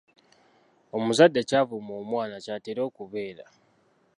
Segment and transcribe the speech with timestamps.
[0.97, 3.45] Omuzadde ky’avuma omwana ky’atera okubeera.